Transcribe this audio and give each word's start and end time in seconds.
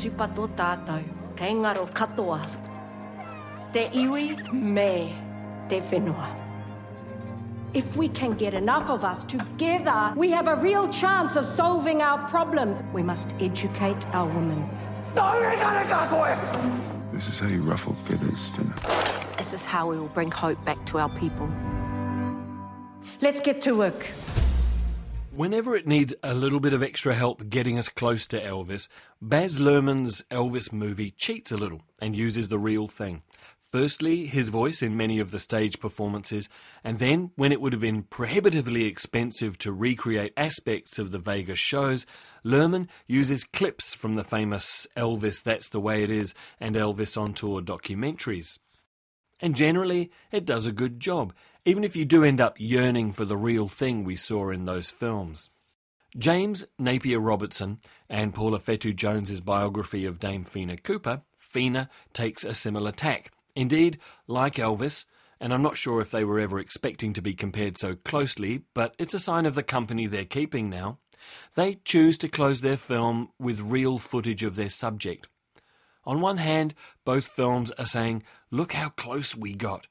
Tō 0.00 0.48
tātou, 0.56 1.02
ka 1.36 1.44
engaro 1.44 1.84
katoa. 1.92 2.40
Te 3.70 3.82
iwi 3.92 4.50
me 4.50 5.14
te 5.68 5.80
whenua. 5.80 6.28
If 7.74 7.98
we 7.98 8.08
can 8.08 8.32
get 8.32 8.54
enough 8.54 8.88
of 8.88 9.04
us 9.04 9.24
together, 9.24 10.14
we 10.16 10.30
have 10.30 10.48
a 10.48 10.56
real 10.56 10.88
chance 10.88 11.36
of 11.36 11.44
solving 11.44 12.00
our 12.00 12.26
problems. 12.30 12.82
We 12.94 13.02
must 13.02 13.34
educate 13.40 14.06
our 14.14 14.26
women. 14.26 14.66
This 17.12 17.28
is 17.28 17.38
how 17.38 17.48
you 17.48 17.60
ruffle 17.60 17.94
feathers, 18.06 18.50
Whina. 18.52 19.36
This 19.36 19.52
is 19.52 19.66
how 19.66 19.90
we 19.90 19.98
will 19.98 20.14
bring 20.14 20.30
hope 20.30 20.64
back 20.64 20.82
to 20.86 20.98
our 20.98 21.10
people. 21.10 21.46
Let's 23.20 23.40
get 23.40 23.60
to 23.62 23.76
work. 23.76 24.06
Whenever 25.32 25.76
it 25.76 25.86
needs 25.86 26.12
a 26.24 26.34
little 26.34 26.58
bit 26.58 26.72
of 26.72 26.82
extra 26.82 27.14
help 27.14 27.48
getting 27.48 27.78
us 27.78 27.88
close 27.88 28.26
to 28.26 28.42
Elvis, 28.42 28.88
Baz 29.22 29.60
Luhrmann's 29.60 30.22
Elvis 30.28 30.72
movie 30.72 31.12
cheats 31.12 31.52
a 31.52 31.56
little 31.56 31.82
and 32.02 32.16
uses 32.16 32.48
the 32.48 32.58
real 32.58 32.88
thing. 32.88 33.22
Firstly, 33.60 34.26
his 34.26 34.48
voice 34.48 34.82
in 34.82 34.96
many 34.96 35.20
of 35.20 35.30
the 35.30 35.38
stage 35.38 35.78
performances, 35.78 36.48
and 36.82 36.98
then, 36.98 37.30
when 37.36 37.52
it 37.52 37.60
would 37.60 37.72
have 37.72 37.80
been 37.80 38.02
prohibitively 38.02 38.86
expensive 38.86 39.56
to 39.58 39.70
recreate 39.70 40.32
aspects 40.36 40.98
of 40.98 41.12
the 41.12 41.20
Vegas 41.20 41.60
shows, 41.60 42.06
Luhrmann 42.44 42.88
uses 43.06 43.44
clips 43.44 43.94
from 43.94 44.16
the 44.16 44.24
famous 44.24 44.88
Elvis 44.96 45.44
That's 45.44 45.68
the 45.68 45.80
Way 45.80 46.02
It 46.02 46.10
Is 46.10 46.34
and 46.58 46.74
Elvis 46.74 47.16
on 47.16 47.34
Tour 47.34 47.60
documentaries. 47.60 48.58
And 49.38 49.54
generally, 49.54 50.10
it 50.32 50.44
does 50.44 50.66
a 50.66 50.72
good 50.72 50.98
job, 50.98 51.32
even 51.64 51.84
if 51.84 51.96
you 51.96 52.04
do 52.04 52.24
end 52.24 52.40
up 52.40 52.58
yearning 52.58 53.12
for 53.12 53.24
the 53.24 53.36
real 53.36 53.68
thing 53.68 54.04
we 54.04 54.16
saw 54.16 54.50
in 54.50 54.64
those 54.64 54.90
films. 54.90 55.50
James 56.18 56.64
Napier 56.78 57.20
Robertson 57.20 57.78
and 58.08 58.34
Paula 58.34 58.58
Whetu 58.58 58.94
Jones's 58.94 59.40
biography 59.40 60.04
of 60.04 60.18
Dame 60.18 60.44
Whina 60.44 60.82
Cooper, 60.82 61.22
Whina 61.54 61.88
takes 62.12 62.44
a 62.44 62.54
similar 62.54 62.92
tack. 62.92 63.32
Indeed, 63.54 63.98
like 64.26 64.54
Elvis, 64.54 65.04
and 65.40 65.54
I'm 65.54 65.62
not 65.62 65.76
sure 65.76 66.00
if 66.00 66.10
they 66.10 66.24
were 66.24 66.38
ever 66.38 66.58
expecting 66.58 67.12
to 67.14 67.22
be 67.22 67.34
compared 67.34 67.78
so 67.78 67.96
closely, 67.96 68.62
but 68.74 68.94
it's 68.98 69.14
a 69.14 69.18
sign 69.18 69.46
of 69.46 69.54
the 69.54 69.62
company 69.62 70.06
they're 70.06 70.24
keeping 70.24 70.68
now. 70.68 70.98
They 71.54 71.76
choose 71.84 72.18
to 72.18 72.28
close 72.28 72.60
their 72.60 72.76
film 72.76 73.30
with 73.38 73.60
real 73.60 73.98
footage 73.98 74.42
of 74.42 74.56
their 74.56 74.68
subject. 74.68 75.28
On 76.04 76.20
one 76.20 76.38
hand, 76.38 76.74
both 77.04 77.26
films 77.26 77.70
are 77.72 77.86
saying, 77.86 78.22
look 78.50 78.72
how 78.72 78.88
close 78.90 79.36
we 79.36 79.54
got. 79.54 79.86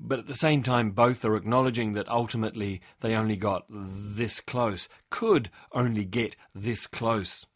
But 0.00 0.20
at 0.20 0.26
the 0.26 0.34
same 0.34 0.62
time, 0.62 0.92
both 0.92 1.24
are 1.24 1.36
acknowledging 1.36 1.94
that 1.94 2.08
ultimately 2.08 2.80
they 3.00 3.14
only 3.14 3.36
got 3.36 3.64
this 3.68 4.40
close, 4.40 4.88
could 5.10 5.50
only 5.72 6.04
get 6.04 6.36
this 6.54 6.86
close. 6.86 7.46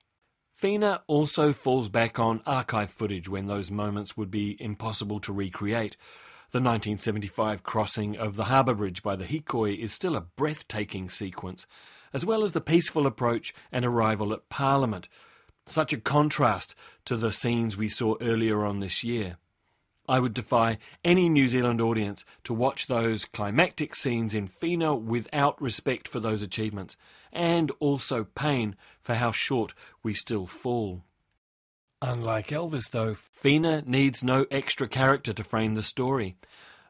Whina 0.60 1.00
also 1.06 1.52
falls 1.52 1.88
back 1.88 2.18
on 2.18 2.42
archive 2.46 2.90
footage 2.90 3.28
when 3.28 3.46
those 3.46 3.70
moments 3.70 4.16
would 4.16 4.30
be 4.30 4.56
impossible 4.60 5.18
to 5.20 5.32
recreate. 5.32 5.96
The 6.50 6.58
1975 6.58 7.62
crossing 7.62 8.16
of 8.16 8.36
the 8.36 8.44
harbour 8.44 8.74
bridge 8.74 9.02
by 9.02 9.16
the 9.16 9.24
Hikoi 9.24 9.78
is 9.78 9.92
still 9.92 10.14
a 10.14 10.20
breathtaking 10.20 11.08
sequence, 11.08 11.66
as 12.12 12.26
well 12.26 12.42
as 12.42 12.52
the 12.52 12.60
peaceful 12.60 13.06
approach 13.06 13.54
and 13.72 13.84
arrival 13.84 14.32
at 14.32 14.48
Parliament. 14.48 15.08
Such 15.66 15.92
a 15.92 16.00
contrast 16.00 16.74
to 17.06 17.16
the 17.16 17.32
scenes 17.32 17.76
we 17.76 17.88
saw 17.88 18.16
earlier 18.20 18.64
on 18.64 18.80
this 18.80 19.02
year. 19.02 19.38
I 20.12 20.20
would 20.20 20.34
defy 20.34 20.76
any 21.02 21.30
New 21.30 21.48
Zealand 21.48 21.80
audience 21.80 22.26
to 22.44 22.52
watch 22.52 22.86
those 22.86 23.24
climactic 23.24 23.94
scenes 23.94 24.34
in 24.34 24.46
Whina 24.46 24.94
without 25.00 25.58
respect 25.58 26.06
for 26.06 26.20
those 26.20 26.42
achievements, 26.42 26.98
and 27.32 27.72
also 27.80 28.24
pain 28.24 28.76
for 29.00 29.14
how 29.14 29.32
short 29.32 29.72
we 30.02 30.12
still 30.12 30.44
fall. 30.44 31.02
Unlike 32.02 32.48
Elvis, 32.48 32.90
though, 32.90 33.14
Whina 33.14 33.86
needs 33.86 34.22
no 34.22 34.44
extra 34.50 34.86
character 34.86 35.32
to 35.32 35.42
frame 35.42 35.76
the 35.76 35.82
story. 35.82 36.36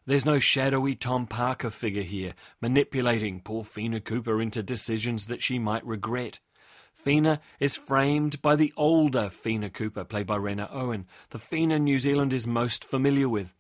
There's 0.05 0.27
no 0.27 0.41
shadowy 0.41 0.97
Tom 0.97 1.29
Parker 1.29 1.71
figure 1.71 2.03
here, 2.03 2.33
manipulating 2.61 3.39
poor 3.39 3.63
Whina 3.63 4.03
Cooper 4.03 4.43
into 4.43 4.65
decisions 4.65 5.29
that 5.29 5.43
she 5.43 5.61
might 5.61 5.87
regret. 5.87 6.41
Whina 7.05 7.41
is 7.59 7.77
framed 7.77 8.41
by 8.43 8.57
the 8.57 8.73
older 8.77 9.29
Whina 9.29 9.73
Cooper, 9.73 10.05
played 10.05 10.27
by 10.27 10.37
Rena 10.37 10.69
Owen, 10.71 11.07
the 11.31 11.39
Whina 11.39 11.81
New 11.81 11.99
Zealand 11.99 12.33
is 12.33 12.47
most 12.47 12.85
familiar 12.85 13.29
with. 13.29 13.53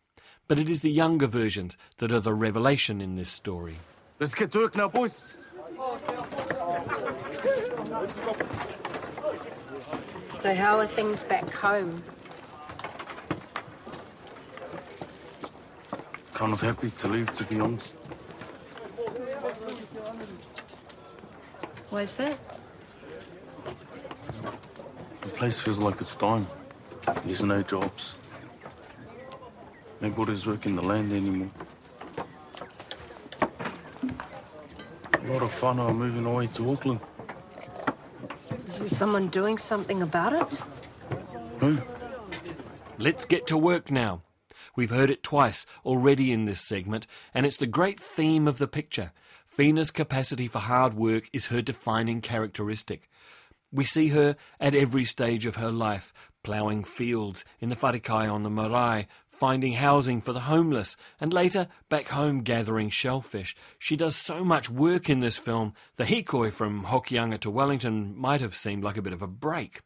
But 0.49 0.59
it 0.59 0.69
is 0.69 0.83
the 0.83 0.91
younger 0.91 1.27
versions 1.27 1.77
that 1.99 2.13
are 2.13 2.21
the 2.21 2.35
revelation 2.35 3.01
in 3.01 3.17
this 3.17 3.31
story. 3.31 3.79
Let's 4.21 4.35
get 4.35 4.51
to 4.53 4.59
work 4.59 4.77
now, 4.77 4.89
boys. 4.89 5.35
So, 10.37 10.55
how 10.55 10.79
are 10.79 10.87
things 10.87 11.25
back 11.25 11.51
home? 11.51 12.03
Kind 16.35 16.53
of 16.53 16.61
happy 16.61 16.91
to 16.91 17.09
leave, 17.09 17.33
to 17.35 17.45
be 17.45 17.61
honest. 17.61 17.95
Why 21.91 22.03
is 22.03 22.17
that? 22.17 22.39
The 25.43 25.49
place 25.49 25.59
feels 25.59 25.81
like 25.81 26.01
it's 26.01 26.15
dying. 26.15 26.47
There's 27.25 27.43
no 27.43 27.65
jobs. 27.65 28.17
Nobody's 30.01 30.47
working 30.47 30.77
the 30.77 30.83
land 30.83 31.13
anymore. 31.13 31.51
A 33.41 35.27
lot 35.27 35.43
of 35.43 35.51
whānau 35.61 35.89
are 35.89 35.95
moving 35.95 36.27
away 36.27 36.47
to 36.47 36.71
Auckland. 36.71 37.01
Is 38.69 38.79
there 38.79 38.87
someone 38.87 39.27
doing 39.31 39.59
something 39.59 40.01
about 40.01 40.33
it? 40.33 40.63
Who? 41.59 41.79
Let's 42.97 43.25
get 43.25 43.49
to 43.49 43.59
work 43.59 43.91
now. 43.91 44.23
We've 44.77 44.91
heard 44.91 45.11
it 45.11 45.25
twice 45.25 45.67
already 45.85 46.31
in 46.31 46.45
this 46.45 46.61
segment, 46.61 47.09
and 47.35 47.45
it's 47.45 47.57
the 47.57 47.67
great 47.67 47.99
theme 47.99 48.47
of 48.47 48.59
the 48.59 48.69
picture. 48.69 49.11
Whina's 49.57 49.91
capacity 49.91 50.47
for 50.47 50.61
hard 50.61 50.95
work 50.95 51.29
is 51.33 51.47
her 51.47 51.61
defining 51.61 52.21
characteristic. 52.21 53.11
We 53.73 53.85
see 53.85 54.09
her 54.09 54.37
at 54.61 54.75
every 54.75 55.05
stage 55.05 55.47
of 55.47 55.57
her 55.57 55.73
life, 55.73 56.13
ploughing 56.45 56.85
fields 56.85 57.45
in 57.59 57.71
the 57.71 57.75
Wharekai 57.75 58.31
on 58.31 58.43
the 58.43 58.51
marae, 58.51 59.09
finding 59.29 59.73
housing 59.73 60.21
for 60.21 60.35
the 60.35 60.41
homeless, 60.41 60.97
and 61.19 61.33
later 61.33 61.69
back 61.89 62.09
home 62.09 62.43
gathering 62.43 62.91
shellfish. 62.91 63.57
She 63.79 63.97
does 63.97 64.15
so 64.15 64.45
much 64.45 64.69
work 64.69 65.09
in 65.09 65.21
this 65.21 65.39
film, 65.39 65.73
the 65.97 66.05
hikoi 66.05 66.53
from 66.53 66.85
Hokianga 66.85 67.41
to 67.41 67.51
Wellington 67.51 68.15
might 68.17 68.43
have 68.43 68.55
seemed 68.55 68.85
like 68.85 68.99
a 68.99 69.03
bit 69.03 69.15
of 69.15 69.23
a 69.23 69.27
break. 69.27 69.81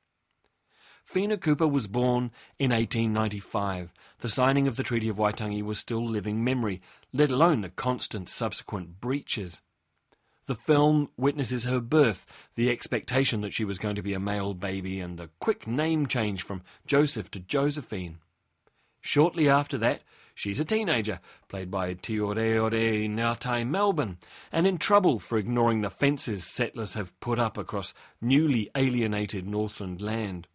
Whina 1.08 1.40
Cooper 1.40 1.68
was 1.68 1.86
born 1.86 2.32
in 2.58 2.70
1895. 2.70 3.92
The 4.18 4.28
signing 4.28 4.66
of 4.66 4.74
the 4.74 4.82
Treaty 4.82 5.08
of 5.08 5.18
Waitangi 5.18 5.62
was 5.62 5.78
still 5.78 6.04
living 6.04 6.42
memory, 6.42 6.82
let 7.12 7.30
alone 7.30 7.60
the 7.60 7.68
constant 7.68 8.28
subsequent 8.28 9.00
breaches. 9.00 9.62
The 10.46 10.54
film 10.54 11.10
witnesses 11.16 11.64
her 11.64 11.80
birth, 11.80 12.24
the 12.54 12.70
expectation 12.70 13.40
that 13.40 13.52
she 13.52 13.64
was 13.64 13.80
going 13.80 13.96
to 13.96 14.02
be 14.02 14.14
a 14.14 14.20
male 14.20 14.54
baby, 14.54 15.00
and 15.00 15.18
the 15.18 15.30
quick 15.40 15.66
name 15.66 16.06
change 16.06 16.42
from 16.42 16.62
Joseph 16.86 17.30
to 17.32 17.40
Josephine. 17.40 18.18
Shortly 19.00 19.48
after 19.48 19.76
that, 19.78 20.02
she's 20.34 20.60
a 20.60 20.64
teenager, 20.64 21.18
played 21.48 21.68
by 21.68 21.94
Tioreore 21.94 23.08
Ngātai 23.08 23.66
Melbourne, 23.66 24.18
and 24.52 24.68
in 24.68 24.78
trouble 24.78 25.18
for 25.18 25.36
ignoring 25.36 25.80
the 25.80 25.90
fences 25.90 26.44
settlers 26.44 26.94
have 26.94 27.18
put 27.18 27.40
up 27.40 27.58
across 27.58 27.92
newly 28.20 28.70
alienated 28.76 29.48
Northland 29.48 30.00
land. 30.00 30.46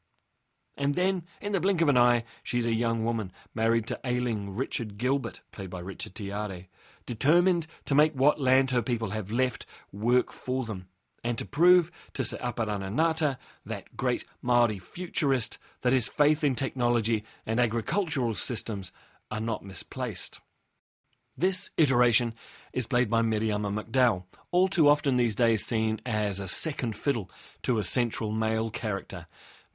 And 0.78 0.96
then, 0.96 1.24
in 1.42 1.52
the 1.52 1.60
blink 1.60 1.82
of 1.82 1.90
an 1.90 1.98
eye, 1.98 2.24
she's 2.44 2.66
a 2.66 2.74
young 2.74 3.04
woman, 3.04 3.34
married 3.54 3.88
to 3.88 4.00
ailing 4.06 4.56
Richard 4.56 4.98
Gilbert, 4.98 5.42
played 5.52 5.70
by 5.70 5.80
Richard 5.80 6.16
Tiare, 6.16 6.68
determined 7.06 7.68
to 7.86 7.96
make 7.96 8.14
what 8.14 8.40
land 8.40 8.72
her 8.72 8.82
people 8.82 9.10
have 9.10 9.32
left 9.32 9.66
work 9.92 10.32
for 10.32 10.66
them, 10.66 10.88
and 11.24 11.38
to 11.38 11.46
prove 11.46 11.92
to 12.14 12.24
Apirana 12.24 12.90
Ngata, 12.92 13.38
that 13.66 13.96
great 13.96 14.26
Māori 14.44 14.82
futurist, 14.82 15.58
that 15.82 15.94
his 15.94 16.08
faith 16.08 16.44
in 16.44 16.56
technology 16.56 17.24
and 17.46 17.60
agricultural 17.60 18.34
systems 18.34 18.92
are 19.30 19.40
not 19.40 19.64
misplaced. 19.64 20.40
This 21.38 21.72
iteration 21.78 22.34
is 22.74 22.88
played 22.88 23.10
by 23.10 23.22
Miriama 23.22 23.84
McDowell, 23.84 24.26
all 24.52 24.68
too 24.68 24.90
often 24.90 25.18
these 25.18 25.36
days 25.36 25.66
seen 25.66 26.02
as 26.06 26.40
a 26.40 26.48
second 26.48 26.96
fiddle 26.96 27.32
to 27.64 27.80
a 27.80 27.84
central 27.84 28.32
male 28.32 28.70
character. 28.70 29.26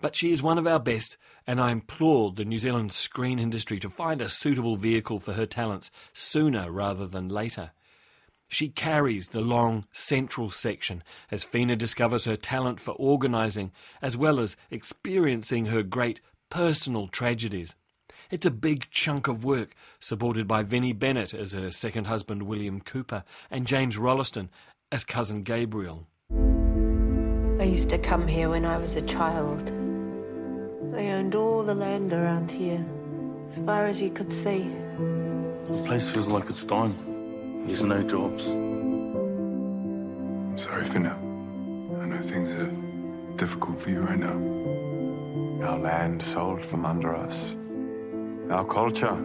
But 0.00 0.14
she 0.14 0.30
is 0.30 0.42
one 0.42 0.58
of 0.58 0.66
our 0.66 0.78
best, 0.78 1.16
and 1.46 1.60
I 1.60 1.70
implore 1.70 2.32
the 2.32 2.44
New 2.44 2.58
Zealand 2.58 2.92
screen 2.92 3.38
industry 3.38 3.78
to 3.80 3.88
find 3.88 4.20
a 4.20 4.28
suitable 4.28 4.76
vehicle 4.76 5.20
for 5.20 5.32
her 5.32 5.46
talents 5.46 5.90
sooner 6.12 6.70
rather 6.70 7.06
than 7.06 7.28
later. 7.28 7.70
She 8.48 8.68
carries 8.68 9.30
the 9.30 9.40
long 9.40 9.86
central 9.92 10.50
section 10.50 11.02
as 11.30 11.44
Whina 11.44 11.76
discovers 11.76 12.26
her 12.26 12.36
talent 12.36 12.78
for 12.78 12.92
organising 12.92 13.72
as 14.00 14.16
well 14.16 14.38
as 14.38 14.56
experiencing 14.70 15.66
her 15.66 15.82
great 15.82 16.20
personal 16.48 17.08
tragedies. 17.08 17.74
It's 18.30 18.46
a 18.46 18.50
big 18.50 18.90
chunk 18.90 19.28
of 19.28 19.44
work, 19.44 19.74
supported 20.00 20.46
by 20.46 20.62
Vinnie 20.62 20.92
Bennett 20.92 21.32
as 21.34 21.52
her 21.52 21.70
second 21.70 22.06
husband 22.06 22.42
William 22.44 22.80
Cooper 22.80 23.24
and 23.50 23.66
James 23.66 23.98
Rolleston 23.98 24.50
as 24.92 25.04
cousin 25.04 25.42
Gabriel. 25.42 26.06
I 27.58 27.64
used 27.64 27.88
to 27.90 27.98
come 27.98 28.26
here 28.28 28.50
when 28.50 28.64
I 28.64 28.78
was 28.78 28.96
a 28.96 29.02
child. 29.02 29.72
They 30.96 31.10
owned 31.10 31.34
all 31.34 31.62
the 31.62 31.74
land 31.74 32.14
around 32.14 32.50
here, 32.50 32.82
as 33.50 33.58
far 33.66 33.86
as 33.86 34.00
you 34.00 34.08
could 34.08 34.32
see. 34.32 34.70
This 35.68 35.82
place 35.82 36.08
feels 36.08 36.26
like 36.26 36.48
it's 36.48 36.64
dying. 36.64 36.96
There's 37.66 37.82
no 37.82 38.02
jobs. 38.02 38.46
I'm 38.46 40.56
sorry, 40.56 40.86
for 40.86 40.94
Whina. 40.94 41.12
I 42.00 42.06
know 42.06 42.16
things 42.16 42.50
are 42.52 42.72
difficult 43.36 43.78
for 43.78 43.90
you 43.90 44.00
right 44.00 44.18
now. 44.18 45.68
Our 45.68 45.78
land 45.78 46.22
sold 46.22 46.64
from 46.64 46.86
under 46.86 47.14
us. 47.14 47.54
Our 48.48 48.64
culture 48.64 49.18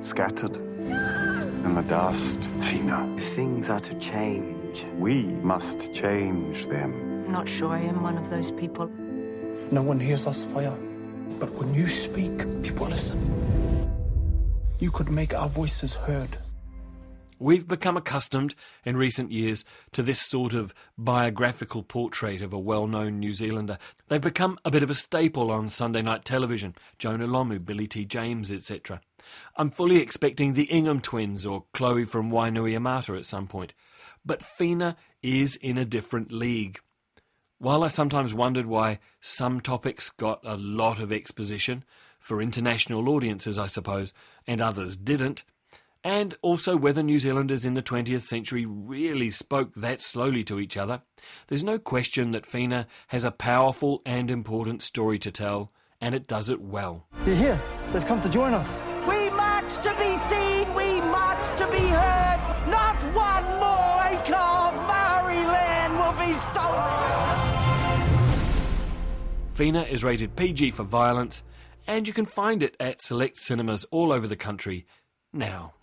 scattered. 0.00 0.56
In 0.56 1.76
the 1.76 1.82
dust. 1.82 2.48
Tina. 2.60 3.14
If 3.16 3.32
things 3.34 3.70
are 3.70 3.78
to 3.78 3.94
change, 4.00 4.84
we 4.98 5.22
must 5.22 5.94
change 5.94 6.66
them. 6.66 6.92
I'm 7.26 7.32
not 7.32 7.48
sure 7.48 7.70
I 7.70 7.82
am 7.82 8.02
one 8.02 8.18
of 8.18 8.28
those 8.28 8.50
people. 8.50 8.90
No 9.70 9.82
one 9.82 10.00
hears 10.00 10.26
us, 10.26 10.42
Fire. 10.42 10.76
But 11.38 11.52
when 11.52 11.74
you 11.74 11.88
speak, 11.88 12.38
people 12.62 12.86
listen. 12.86 13.18
You 14.78 14.90
could 14.90 15.10
make 15.10 15.34
our 15.34 15.48
voices 15.48 15.94
heard. 15.94 16.38
We've 17.42 17.66
become 17.66 17.96
accustomed 17.96 18.54
in 18.84 18.96
recent 18.96 19.32
years 19.32 19.64
to 19.92 20.02
this 20.04 20.20
sort 20.20 20.54
of 20.54 20.72
biographical 20.96 21.82
portrait 21.82 22.40
of 22.40 22.52
a 22.52 22.58
well 22.58 22.86
known 22.86 23.18
New 23.18 23.32
Zealander. 23.32 23.78
They've 24.06 24.20
become 24.20 24.58
a 24.64 24.70
bit 24.70 24.84
of 24.84 24.90
a 24.90 24.94
staple 24.94 25.50
on 25.50 25.68
Sunday 25.68 26.02
night 26.02 26.24
television 26.24 26.76
Jonah 26.98 27.26
Lomu, 27.26 27.64
Billy 27.64 27.88
T. 27.88 28.04
James, 28.04 28.52
etc. 28.52 29.00
I'm 29.56 29.70
fully 29.70 29.96
expecting 29.96 30.52
the 30.52 30.70
Ingham 30.70 31.00
twins 31.00 31.44
or 31.44 31.64
Chloe 31.72 32.04
from 32.04 32.30
Wainuiomata 32.30 33.18
at 33.18 33.26
some 33.26 33.48
point. 33.48 33.74
But 34.24 34.42
Whina 34.42 34.94
is 35.20 35.56
in 35.56 35.78
a 35.78 35.84
different 35.84 36.30
league. 36.30 36.78
While 37.62 37.84
I 37.84 37.86
sometimes 37.86 38.34
wondered 38.34 38.66
why 38.66 38.98
some 39.20 39.60
topics 39.60 40.10
got 40.10 40.40
a 40.42 40.56
lot 40.56 40.98
of 40.98 41.12
exposition, 41.12 41.84
for 42.18 42.42
international 42.42 43.08
audiences, 43.08 43.56
I 43.56 43.66
suppose, 43.66 44.12
and 44.48 44.60
others 44.60 44.96
didn't, 44.96 45.44
and 46.02 46.34
also 46.42 46.76
whether 46.76 47.04
New 47.04 47.20
Zealanders 47.20 47.64
in 47.64 47.74
the 47.74 47.80
20th 47.80 48.22
century 48.22 48.66
really 48.66 49.30
spoke 49.30 49.76
that 49.76 50.00
slowly 50.00 50.42
to 50.42 50.58
each 50.58 50.76
other, 50.76 51.02
there's 51.46 51.62
no 51.62 51.78
question 51.78 52.32
that 52.32 52.46
Whina 52.46 52.86
has 53.06 53.22
a 53.22 53.30
powerful 53.30 54.02
and 54.04 54.28
important 54.28 54.82
story 54.82 55.20
to 55.20 55.30
tell, 55.30 55.70
and 56.00 56.16
it 56.16 56.26
does 56.26 56.48
it 56.48 56.60
well. 56.60 57.06
They're 57.24 57.36
here. 57.36 57.62
They've 57.92 58.04
come 58.04 58.22
to 58.22 58.28
join 58.28 58.54
us. 58.54 58.80
We 59.06 59.30
march 59.30 59.72
to 59.84 59.94
be 60.00 60.16
seen, 60.28 60.74
we 60.74 61.00
march 61.00 61.46
to 61.58 61.68
be 61.70 61.78
heard. 61.78 62.40
Not 62.68 62.96
one 63.14 63.44
more 63.60 64.18
acre 64.18 64.34
of 64.34 64.74
Maori 64.88 65.46
land 65.46 65.96
will 65.96 66.26
be 66.26 66.36
stolen. 66.50 67.01
Whina 69.62 69.88
is 69.88 70.02
rated 70.02 70.34
PG 70.34 70.72
for 70.72 70.82
violence, 70.82 71.44
and 71.86 72.08
you 72.08 72.12
can 72.12 72.24
find 72.24 72.64
it 72.64 72.76
at 72.80 73.00
select 73.00 73.36
cinemas 73.36 73.84
all 73.92 74.10
over 74.10 74.26
the 74.26 74.34
country 74.34 74.86
now. 75.32 75.74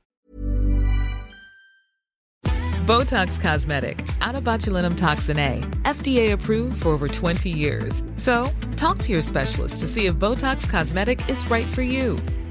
Botox 2.44 3.40
Cosmetic, 3.40 4.06
out 4.20 4.36
of 4.36 4.44
botulinum 4.44 4.98
toxin 4.98 5.40
A, 5.40 5.62
FDA 5.86 6.34
approved 6.34 6.82
for 6.82 6.90
over 6.90 7.08
20 7.08 7.50
years. 7.50 8.04
So, 8.18 8.52
talk 8.76 8.98
to 9.00 9.14
your 9.14 9.22
specialist 9.22 9.80
to 9.80 9.88
see 9.88 10.08
if 10.08 10.16
Botox 10.16 10.70
Cosmetic 10.70 11.30
is 11.30 11.50
right 11.50 11.68
for 11.68 11.84
you. 11.84 12.20